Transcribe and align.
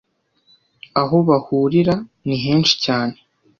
aho 1.01 1.15
bahurira 1.27 1.95
ni 2.25 2.35
henshi 2.43 2.73
cyane 2.85 3.15